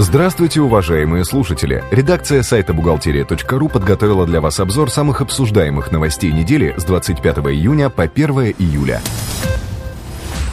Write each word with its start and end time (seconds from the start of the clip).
Здравствуйте, 0.00 0.60
уважаемые 0.60 1.24
слушатели! 1.24 1.82
Редакция 1.90 2.44
сайта 2.44 2.72
бухгалтерия.ру 2.72 3.68
подготовила 3.68 4.26
для 4.26 4.40
вас 4.40 4.60
обзор 4.60 4.92
самых 4.92 5.20
обсуждаемых 5.22 5.90
новостей 5.90 6.30
недели 6.30 6.72
с 6.76 6.84
25 6.84 7.38
июня 7.38 7.90
по 7.90 8.04
1 8.04 8.54
июля. 8.58 9.02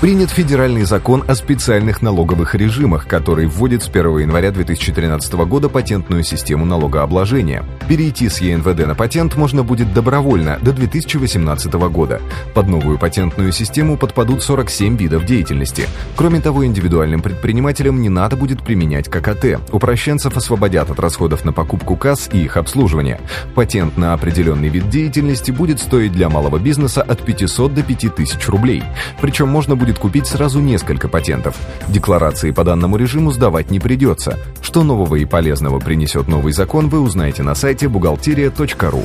Принят 0.02 0.31
федеральный 0.31 0.84
закон 0.84 1.23
о 1.27 1.36
специальных 1.36 2.02
налоговых 2.02 2.55
режимах, 2.55 3.07
который 3.07 3.45
вводит 3.45 3.84
с 3.84 3.88
1 3.88 4.18
января 4.18 4.50
2013 4.50 5.34
года 5.34 5.70
патентную 5.70 6.23
систему 6.23 6.66
налогообложения. 6.66 7.64
Перейти 7.88 8.29
с 8.29 8.41
ЕНВД 8.41 8.88
на 8.88 8.95
патент 8.95 9.36
можно 9.36 9.63
будет 9.63 9.93
добровольно 9.93 10.57
до 10.59 10.73
2018 10.73 11.71
года. 11.73 12.19
Под 12.55 12.68
новую 12.68 12.97
патентную 12.97 13.51
систему 13.51 13.95
подпадут 13.95 14.41
47 14.41 14.97
видов 14.97 15.23
деятельности. 15.25 15.87
Кроме 16.15 16.41
того, 16.41 16.65
индивидуальным 16.65 17.21
предпринимателям 17.21 18.01
не 18.01 18.09
надо 18.09 18.37
будет 18.37 18.63
применять 18.63 19.07
ККТ. 19.07 19.60
Упрощенцев 19.71 20.36
освободят 20.36 20.89
от 20.89 21.00
расходов 21.00 21.46
на 21.46 21.54
покупку 21.54 21.96
касс 21.96 22.27
и 22.33 22.46
их 22.46 22.57
обслуживание. 22.57 23.21
Патент 23.54 23.97
на 23.97 24.13
определенный 24.13 24.69
вид 24.69 24.89
деятельности 24.89 25.52
будет 25.52 25.79
стоить 25.79 26.11
для 26.11 26.27
малого 26.27 26.57
бизнеса 26.57 27.04
от 27.04 27.21
500 27.21 27.71
до 27.71 27.83
5000 27.83 28.47
рублей. 28.49 28.83
Причем 29.21 29.49
можно 29.49 29.75
будет 29.75 29.99
купить 29.99 30.25
сразу 30.25 30.60
несколько 30.60 31.07
патентов. 31.07 31.55
Декларации 31.88 32.49
по 32.49 32.63
данному 32.63 32.97
режиму 32.97 33.31
сдавать 33.31 33.69
не 33.69 33.80
придется. 33.80 34.39
Что 34.63 34.83
нового 34.83 35.17
и 35.17 35.25
полезного 35.25 35.80
принесет 35.80 36.27
новый 36.27 36.52
закон, 36.52 36.89
вы 36.89 36.99
узнаете 36.99 37.44
на 37.44 37.53
сайте 37.53 37.75
бухгалтерия.ру. 37.84 39.03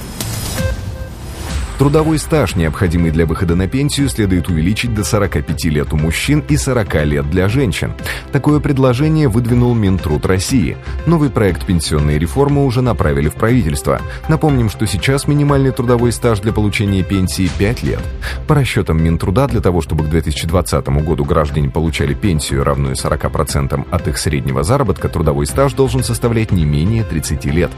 Трудовой 1.80 2.18
стаж, 2.18 2.56
необходимый 2.56 3.10
для 3.10 3.24
выхода 3.24 3.56
на 3.56 3.66
пенсию, 3.66 4.10
следует 4.10 4.50
увеличить 4.50 4.92
до 4.92 5.02
45 5.02 5.64
лет 5.64 5.94
у 5.94 5.96
мужчин 5.96 6.44
и 6.46 6.58
40 6.58 7.06
лет 7.06 7.30
для 7.30 7.48
женщин. 7.48 7.94
Такое 8.32 8.60
предложение 8.60 9.28
выдвинул 9.28 9.74
Минтруд 9.74 10.26
России. 10.26 10.76
Новый 11.06 11.30
проект 11.30 11.64
пенсионной 11.64 12.18
реформы 12.18 12.66
уже 12.66 12.82
направили 12.82 13.30
в 13.30 13.34
правительство. 13.34 14.02
Напомним, 14.28 14.68
что 14.68 14.86
сейчас 14.86 15.26
минимальный 15.26 15.70
трудовой 15.70 16.12
стаж 16.12 16.40
для 16.40 16.52
получения 16.52 17.02
пенсии 17.02 17.50
5 17.58 17.82
лет. 17.82 18.00
По 18.46 18.56
расчетам 18.56 19.02
Минтруда, 19.02 19.46
для 19.46 19.62
того, 19.62 19.80
чтобы 19.80 20.04
к 20.04 20.10
2020 20.10 20.86
году 21.02 21.24
граждане 21.24 21.70
получали 21.70 22.12
пенсию, 22.12 22.62
равную 22.62 22.94
40% 22.94 23.86
от 23.90 24.06
их 24.06 24.18
среднего 24.18 24.64
заработка, 24.64 25.08
трудовой 25.08 25.46
стаж 25.46 25.72
должен 25.72 26.04
составлять 26.04 26.52
не 26.52 26.66
менее 26.66 27.04
30 27.04 27.46
лет. 27.46 27.70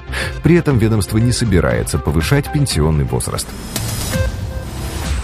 При 0.42 0.56
этом 0.56 0.78
ведомство 0.78 1.19
не 1.19 1.31
собирается 1.31 2.00
повышать 2.00 2.53
пенсионный 2.53 3.05
возраст. 3.05 3.47
Bye. 3.92 4.41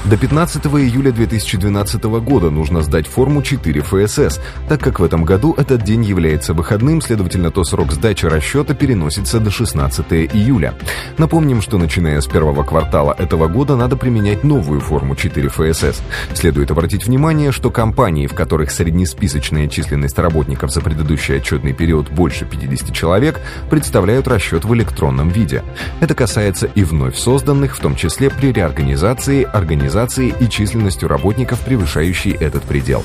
До 0.09 0.17
15 0.17 0.65
июля 0.65 1.13
2012 1.13 2.03
года 2.05 2.49
нужно 2.49 2.81
сдать 2.81 3.07
форму 3.07 3.43
4 3.43 3.83
ФСС, 3.83 4.41
так 4.67 4.81
как 4.81 5.01
в 5.01 5.05
этом 5.05 5.23
году 5.27 5.53
этот 5.59 5.83
день 5.83 6.03
является 6.03 6.55
выходным, 6.55 7.03
следовательно, 7.03 7.51
то 7.51 7.63
срок 7.63 7.93
сдачи 7.93 8.25
расчета 8.25 8.73
переносится 8.73 9.39
до 9.39 9.51
16 9.51 10.07
июля. 10.33 10.73
Напомним, 11.19 11.61
что 11.61 11.77
начиная 11.77 12.23
с 12.23 12.27
первого 12.27 12.63
квартала 12.63 13.15
этого 13.19 13.49
года 13.49 13.77
надо 13.77 13.99
применять 13.99 14.45
новую 14.45 14.81
форму 14.81 15.15
4 15.15 15.47
ФСС. 15.51 16.01
Следует 16.33 16.71
обратить 16.71 17.05
внимание, 17.05 17.53
что 17.53 17.71
компании, 17.71 18.29
в 18.29 18.35
которых 18.35 18.71
среднесписочная 18.71 19.69
численность 19.69 20.19
работников 20.19 20.71
за 20.71 20.81
предыдущий 20.81 21.37
отчетный 21.37 21.75
период 21.75 22.09
больше 22.09 22.47
50 22.47 22.95
человек, 22.95 23.41
представляют 23.69 24.27
расчет 24.27 24.65
в 24.65 24.73
электронном 24.73 25.29
виде. 25.29 25.65
Это 26.01 26.15
касается 26.15 26.67
и 26.67 26.83
вновь 26.83 27.15
созданных, 27.15 27.77
в 27.77 27.81
том 27.81 27.95
числе 27.95 28.31
при 28.31 28.53
реорганизации 28.53 29.43
организации 29.43 29.98
организацией 29.99 30.35
и 30.39 30.49
численностью 30.49 31.09
работников, 31.09 31.61
превышающей 31.61 32.33
этот 32.33 32.63
предел. 32.63 33.03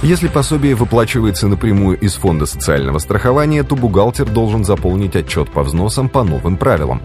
Если 0.00 0.28
пособие 0.28 0.76
выплачивается 0.76 1.48
напрямую 1.48 1.98
из 1.98 2.14
фонда 2.14 2.46
социального 2.46 2.98
страхования, 2.98 3.64
то 3.64 3.74
бухгалтер 3.74 4.26
должен 4.26 4.64
заполнить 4.64 5.16
отчет 5.16 5.50
по 5.50 5.64
взносам 5.64 6.08
по 6.08 6.22
новым 6.22 6.56
правилам. 6.56 7.02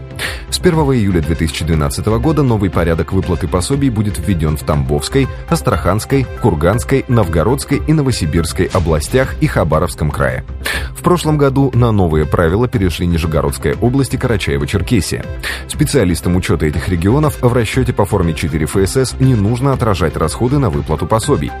С 0.48 0.60
1 0.60 0.74
июля 0.74 1.20
2012 1.20 2.06
года 2.06 2.44
новый 2.44 2.70
порядок 2.70 3.12
выплаты 3.12 3.48
пособий 3.48 3.90
будет 3.90 4.18
введен 4.18 4.56
в 4.56 4.62
Тамбовской, 4.62 5.26
Астраханской, 5.48 6.24
Курганской, 6.40 7.04
Новгородской 7.08 7.82
и 7.84 7.92
Новосибирской 7.92 8.66
областях 8.66 9.34
и 9.40 9.48
Хабаровском 9.48 10.12
крае. 10.12 10.44
Прошлом 11.04 11.36
году 11.36 11.70
на 11.74 11.92
новые 11.92 12.24
правила 12.24 12.66
перешли 12.66 13.06
Нижегородская 13.06 13.76
область 13.82 14.14
и 14.14 14.16
Карачаево-Черкесия. 14.16 15.26
Специалистам 15.68 16.34
учета 16.34 16.64
этих 16.64 16.88
регионов 16.88 17.36
в 17.42 17.52
расчете 17.52 17.92
по 17.92 18.06
форме 18.06 18.32
4 18.32 18.64
ФСС 18.64 19.14
не 19.20 19.34
нужно 19.34 19.74
отражать 19.74 20.16
расходы 20.16 20.58
на 20.58 20.70
выплату 20.70 21.06
пособий. 21.06 21.52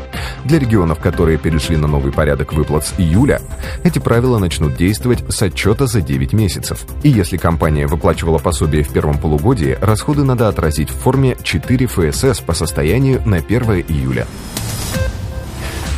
Для 0.46 0.58
регионов, 0.58 0.98
которые 0.98 1.36
перешли 1.36 1.76
на 1.76 1.86
новый 1.86 2.10
порядок 2.10 2.54
выплат 2.54 2.86
с 2.86 2.94
июля, 2.96 3.42
эти 3.82 3.98
правила 3.98 4.38
начнут 4.38 4.76
действовать 4.76 5.22
с 5.28 5.42
отчета 5.42 5.86
за 5.86 6.00
9 6.00 6.32
месяцев. 6.32 6.86
И 7.02 7.10
если 7.10 7.36
компания 7.36 7.86
выплачивала 7.86 8.38
пособие 8.38 8.82
в 8.82 8.88
первом 8.94 9.18
полугодии, 9.18 9.76
расходы 9.78 10.24
надо 10.24 10.48
отразить 10.48 10.88
в 10.88 10.94
форме 10.94 11.36
4 11.42 11.86
ФСС 11.86 12.40
по 12.40 12.54
состоянию 12.54 13.20
на 13.26 13.36
1 13.36 13.84
июля. 13.88 14.26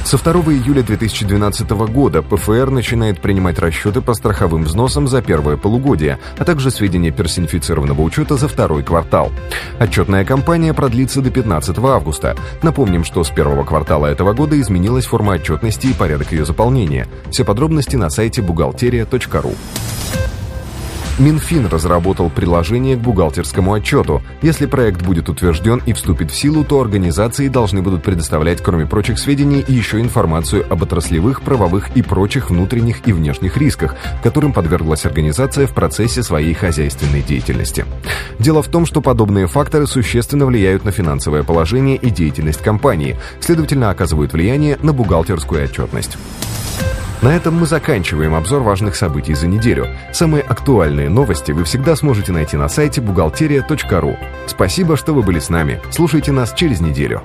Со 0.07 0.19
2 0.19 0.53
июля 0.53 0.85
2012 0.85 1.69
года 1.91 2.23
ПФР 2.23 2.71
начинает 2.71 3.21
принимать 3.21 3.59
расчеты 3.59 4.01
по 4.01 4.15
страховым 4.15 4.63
взносам 4.63 5.09
за 5.09 5.21
первое 5.21 5.57
полугодие, 5.57 6.21
а 6.39 6.45
также 6.45 6.71
сведения 6.71 7.11
персонифицированного 7.11 8.03
учета 8.03 8.37
за 8.37 8.47
второй 8.47 8.85
квартал. 8.85 9.33
Отчетная 9.81 10.25
кампания 10.25 10.73
продлится 10.75 11.23
до 11.23 11.33
15 11.33 11.79
августа. 11.79 12.37
Напомним, 12.63 13.03
что 13.03 13.25
с 13.25 13.31
первого 13.31 13.65
квартала 13.65 14.07
этого 14.07 14.33
года 14.33 14.61
изменилась 14.61 15.07
форма 15.07 15.33
отчетности 15.33 15.89
и 15.89 15.93
порядок 15.93 16.31
ее 16.31 16.45
заполнения. 16.45 17.09
Все 17.33 17.45
подробности 17.45 17.97
на 17.97 18.09
сайте 18.09 18.43
бухгалтерия.ру. 18.43 19.55
Минфин 21.19 21.65
разработал 21.67 22.29
приложение 22.29 22.95
к 22.95 23.01
бухгалтерскому 23.01 23.73
отчету. 23.73 24.23
Если 24.43 24.67
проект 24.67 25.01
будет 25.01 25.31
утвержден 25.31 25.81
и 25.87 25.95
вступит 25.95 26.31
в 26.31 26.37
силу, 26.37 26.63
то 26.63 26.79
организации 26.79 27.49
должны 27.49 27.81
будут 27.81 28.03
предоставлять, 28.03 28.63
кроме 28.63 28.85
прочих 28.85 29.19
сведений, 29.19 29.65
еще 29.67 29.99
информацию 29.99 30.67
об 30.71 30.83
отраслевых, 30.83 31.41
правовых 31.41 31.89
и 31.97 32.03
прочих 32.03 32.51
внутренних 32.51 33.09
и 33.09 33.15
внешних 33.15 33.57
рисках, 33.57 33.95
которым 34.23 34.53
подверглась 34.53 35.07
организация 35.07 35.67
в 35.67 35.73
процессе 35.73 36.23
своей 36.23 36.53
хозяйственной 36.53 37.23
деятельности. 37.23 37.87
Дело 38.39 38.63
в 38.63 38.69
том, 38.69 38.85
что 38.85 39.01
подобные 39.01 39.47
факторы 39.47 39.87
существенно 39.87 40.45
влияют 40.45 40.85
на 40.85 40.91
финансовое 40.91 41.45
положение 41.45 41.97
и 41.97 42.11
деятельность 42.11 42.61
компании, 42.61 43.17
следовательно, 43.41 43.89
оказывают 43.89 44.35
влияние 44.35 44.77
на 44.83 44.93
бухгалтерскую 44.93 45.65
отчетность. 45.65 46.19
На 47.23 47.35
этом 47.35 47.55
мы 47.55 47.67
заканчиваем 47.67 48.35
обзор 48.35 48.63
важных 48.63 48.95
событий 48.95 49.35
за 49.35 49.47
неделю. 49.47 49.89
Самые 50.13 50.43
актуальные 50.43 51.09
новости 51.09 51.53
вы 51.53 51.65
всегда 51.65 51.97
сможете 51.97 52.33
найти 52.33 52.57
на 52.57 52.69
сайте 52.69 53.01
бухгалтерия.ру. 53.01 54.17
Спасибо, 54.47 54.97
что 54.97 55.15
вы 55.15 55.23
были 55.23 55.39
с 55.39 55.49
нами. 55.49 55.81
Слушайте 55.91 56.33
нас 56.33 56.53
через 56.53 56.81
неделю. 56.81 57.23